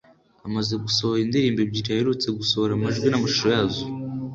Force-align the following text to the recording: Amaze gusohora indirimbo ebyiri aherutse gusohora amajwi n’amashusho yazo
Amaze 0.47 0.73
gusohora 0.83 1.19
indirimbo 1.21 1.59
ebyiri 1.65 1.89
aherutse 1.95 2.27
gusohora 2.39 2.71
amajwi 2.75 3.07
n’amashusho 3.09 3.45
yazo 3.55 3.83